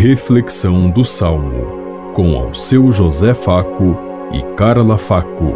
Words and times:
Reflexão 0.00 0.88
do 0.88 1.04
Salmo, 1.04 2.12
com 2.14 2.36
ao 2.36 2.54
seu 2.54 2.92
José 2.92 3.34
Faco 3.34 3.96
e 4.32 4.40
Carla 4.54 4.96
Faco. 4.96 5.54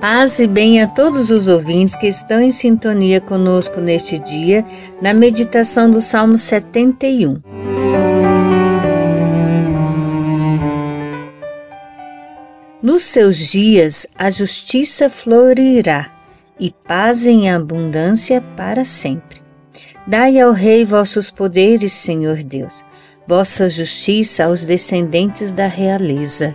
Paz 0.00 0.40
e 0.40 0.48
bem 0.48 0.82
a 0.82 0.88
todos 0.88 1.30
os 1.30 1.46
ouvintes 1.46 1.94
que 1.94 2.08
estão 2.08 2.40
em 2.40 2.50
sintonia 2.50 3.20
conosco 3.20 3.80
neste 3.80 4.18
dia, 4.18 4.66
na 5.00 5.14
meditação 5.14 5.88
do 5.88 6.00
Salmo 6.00 6.36
71. 6.36 7.40
Nos 12.82 13.04
seus 13.04 13.36
dias 13.52 14.08
a 14.18 14.28
justiça 14.28 15.08
florirá 15.08 16.19
e 16.60 16.70
paz 16.70 17.26
em 17.26 17.50
abundância 17.50 18.42
para 18.54 18.84
sempre. 18.84 19.40
Dai 20.06 20.38
ao 20.38 20.52
Rei 20.52 20.84
vossos 20.84 21.30
poderes, 21.30 21.92
Senhor 21.92 22.42
Deus, 22.44 22.84
vossa 23.26 23.68
justiça 23.68 24.44
aos 24.44 24.66
descendentes 24.66 25.52
da 25.52 25.66
realeza. 25.66 26.54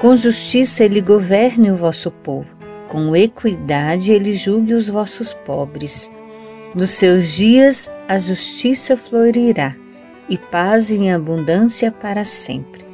Com 0.00 0.16
justiça 0.16 0.84
ele 0.84 1.02
governe 1.02 1.70
o 1.70 1.76
vosso 1.76 2.10
povo, 2.10 2.56
com 2.88 3.14
equidade 3.14 4.10
ele 4.10 4.32
julgue 4.32 4.72
os 4.72 4.88
vossos 4.88 5.34
pobres. 5.34 6.10
Nos 6.74 6.90
seus 6.90 7.34
dias 7.34 7.92
a 8.08 8.18
justiça 8.18 8.96
florirá 8.96 9.76
e 10.28 10.38
paz 10.38 10.90
em 10.90 11.12
abundância 11.12 11.92
para 11.92 12.24
sempre. 12.24 12.86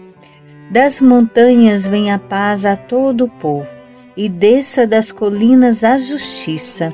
Das 0.71 1.01
montanhas 1.01 1.87
vem 1.87 2.11
a 2.13 2.19
paz 2.19 2.67
a 2.67 2.77
todo 2.77 3.25
o 3.25 3.29
povo, 3.29 3.78
e 4.19 4.29
desça 4.29 4.85
das 4.85 5.13
colinas 5.13 5.85
a 5.85 5.97
justiça. 5.97 6.93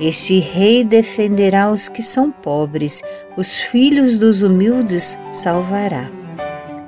Este 0.00 0.38
rei 0.38 0.82
defenderá 0.82 1.70
os 1.70 1.86
que 1.86 2.00
são 2.00 2.32
pobres, 2.32 3.02
os 3.36 3.60
filhos 3.60 4.18
dos 4.18 4.40
humildes 4.40 5.18
salvará. 5.28 6.10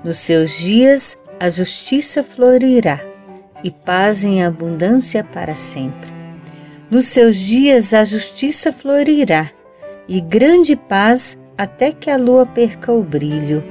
Nos 0.02 0.16
seus 0.16 0.58
dias 0.58 1.20
a 1.38 1.50
justiça 1.50 2.22
florirá, 2.22 3.04
e 3.62 3.70
paz 3.70 4.24
em 4.24 4.42
abundância 4.42 5.22
para 5.22 5.54
sempre. 5.54 6.10
Nos 6.90 7.04
seus 7.04 7.36
dias 7.36 7.92
a 7.92 8.04
justiça 8.04 8.72
florirá, 8.72 9.50
e 10.08 10.18
grande 10.18 10.76
paz 10.76 11.38
até 11.58 11.92
que 11.92 12.08
a 12.08 12.16
lua 12.16 12.46
perca 12.46 12.90
o 12.90 13.02
brilho 13.02 13.62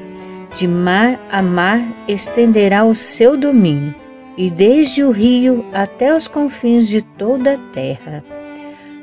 de 0.53 0.67
mar 0.67 1.19
a 1.31 1.41
mar 1.41 1.81
estenderá 2.07 2.85
o 2.85 2.93
seu 2.93 3.35
domínio, 3.35 3.95
e 4.37 4.49
desde 4.49 5.03
o 5.03 5.11
rio 5.11 5.65
até 5.73 6.15
os 6.15 6.27
confins 6.27 6.87
de 6.87 7.01
toda 7.01 7.53
a 7.53 7.57
terra. 7.57 8.23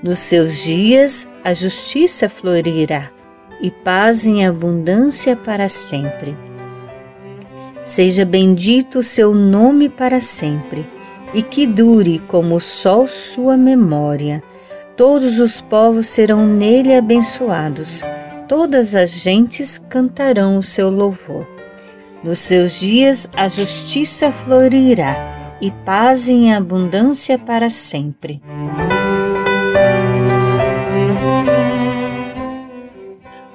Nos 0.02 0.18
seus 0.18 0.62
dias 0.62 1.28
a 1.44 1.52
justiça 1.52 2.28
florirá, 2.28 3.10
e 3.60 3.70
paz 3.70 4.26
em 4.26 4.46
abundância 4.46 5.36
para 5.36 5.68
sempre. 5.68 6.36
Seja 7.82 8.24
bendito 8.24 8.98
o 8.98 9.02
seu 9.02 9.34
nome 9.34 9.88
para 9.88 10.20
sempre, 10.20 10.86
e 11.32 11.42
que 11.42 11.66
dure 11.66 12.18
como 12.26 12.56
o 12.56 12.60
sol 12.60 13.06
sua 13.06 13.56
memória. 13.56 14.42
Todos 14.96 15.38
os 15.38 15.60
povos 15.60 16.06
serão 16.06 16.46
nele 16.46 16.94
abençoados 16.94 18.02
todas 18.50 18.96
as 18.96 19.10
gentes 19.10 19.78
cantarão 19.78 20.56
o 20.56 20.62
seu 20.62 20.90
louvor. 20.90 21.46
Nos 22.22 22.40
seus 22.40 22.78
dias 22.78 23.30
a 23.34 23.48
justiça 23.48 24.30
florirá 24.30 25.56
e 25.58 25.70
paz 25.70 26.28
em 26.28 26.52
abundância 26.52 27.38
para 27.38 27.70
sempre. 27.70 28.42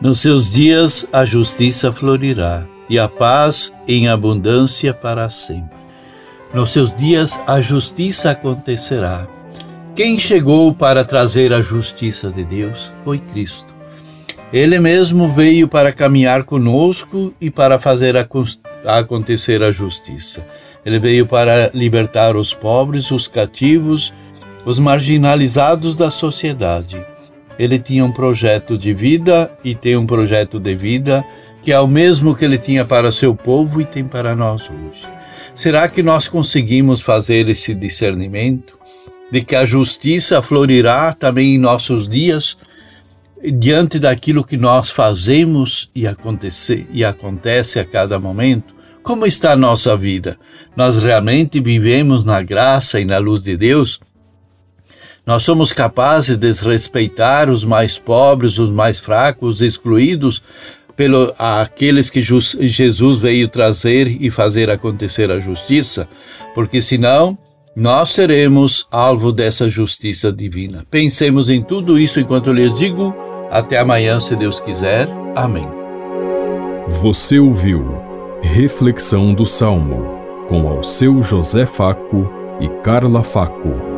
Nos 0.02 0.20
seus 0.20 0.52
dias 0.52 1.08
a 1.14 1.24
justiça 1.24 1.92
florirá 1.92 2.66
e 2.90 2.98
a 2.98 3.08
paz 3.08 3.72
em 3.88 4.08
abundância 4.08 4.96
para 4.96 5.30
sempre. 5.30 5.78
Nos 6.52 6.72
seus 6.72 6.92
dias 6.92 7.40
a 7.46 7.62
justiça 7.62 8.32
acontecerá. 8.32 9.28
Quem 9.96 10.18
chegou 10.18 10.74
para 10.74 11.06
trazer 11.06 11.54
a 11.54 11.62
justiça 11.62 12.32
de 12.32 12.44
Deus 12.44 12.92
foi 13.04 13.20
Cristo. 13.20 13.75
Ele 14.54 14.80
mesmo 14.80 15.30
veio 15.30 15.68
para 15.68 15.92
caminhar 15.92 16.44
conosco 16.44 17.34
e 17.42 17.50
para 17.50 17.80
fazer 17.80 18.16
acontecer 18.86 19.64
a 19.64 19.72
justiça. 19.72 20.46
Ele 20.86 21.00
veio 21.00 21.26
para 21.26 21.72
libertar 21.74 22.36
os 22.36 22.54
pobres, 22.54 23.10
os 23.12 23.28
cativos, 23.28 24.14
os 24.66 24.80
marginalizados 24.80 25.96
da 25.96 26.12
sociedade. 26.12 27.04
Ele 27.58 27.80
tinha 27.80 28.06
um 28.06 28.12
projeto 28.12 28.78
de 28.78 28.94
vida 28.94 29.52
e 29.64 29.74
tem 29.74 29.96
um 29.96 30.06
projeto 30.06 30.60
de 30.60 30.76
vida 30.76 31.26
que 31.66 31.72
é 31.72 31.80
o 31.80 31.88
mesmo 31.88 32.36
que 32.36 32.46
ele 32.46 32.60
tinha 32.60 32.86
para 32.86 33.12
seu 33.12 33.34
povo 33.36 33.82
e 33.82 33.86
tem 33.86 34.06
para 34.06 34.36
nós 34.36 34.70
hoje. 34.70 35.10
Será 35.56 35.90
que 35.90 36.04
nós 36.04 36.28
conseguimos 36.28 37.02
fazer 37.02 37.50
esse 37.50 37.74
discernimento 37.74 38.78
de 39.32 39.42
que 39.42 39.56
a 39.56 39.66
justiça 39.66 40.44
florirá 40.44 41.12
também 41.12 41.56
em 41.56 41.58
nossos 41.58 42.08
dias? 42.08 42.56
Diante 43.52 44.00
daquilo 44.00 44.44
que 44.44 44.58
nós 44.58 44.90
fazemos 44.90 45.90
e, 45.96 46.06
e 46.92 47.06
acontece 47.06 47.80
a 47.80 47.86
cada 47.86 48.20
momento, 48.20 48.74
como 49.04 49.26
está 49.26 49.52
a 49.52 49.56
nossa 49.56 49.96
vida? 49.96 50.38
Nós 50.76 51.02
realmente 51.02 51.60
vivemos 51.60 52.24
na 52.24 52.42
graça 52.42 53.00
e 53.00 53.06
na 53.06 53.18
luz 53.18 53.44
de 53.44 53.56
Deus? 53.56 54.00
Nós 55.26 55.44
somos 55.44 55.72
capazes 55.72 56.38
de 56.38 56.48
desrespeitar 56.48 57.50
os 57.50 57.64
mais 57.64 57.98
pobres, 58.00 58.58
os 58.58 58.72
mais 58.72 59.00
fracos, 59.00 59.56
os 59.56 59.62
excluídos, 59.62 60.42
pelo 60.96 61.34
aqueles 61.38 62.10
que 62.10 62.22
Jesus 62.22 63.20
veio 63.20 63.48
trazer 63.48 64.08
e 64.08 64.30
fazer 64.30 64.70
acontecer 64.70 65.30
a 65.30 65.40
justiça, 65.40 66.08
porque 66.54 66.82
senão 66.82 67.38
nós 67.76 68.14
seremos 68.14 68.88
alvo 68.90 69.32
dessa 69.32 69.68
justiça 69.68 70.32
divina. 70.32 70.86
Pensemos 70.90 71.50
em 71.50 71.62
tudo 71.62 72.00
isso 72.00 72.20
enquanto 72.20 72.54
lhes 72.54 72.74
digo 72.76 73.14
até 73.58 73.80
amanhã, 73.80 74.20
se 74.20 74.36
Deus 74.36 74.60
quiser. 74.60 75.08
Amém. 75.36 75.68
Você 76.88 77.40
ouviu 77.40 78.04
Reflexão 78.42 79.34
do 79.34 79.46
Salmo 79.46 80.20
com 80.48 80.68
ao 80.68 80.84
seu 80.84 81.22
José 81.22 81.66
Faco 81.66 82.30
e 82.60 82.70
Carla 82.84 83.24
Faco. 83.24 83.95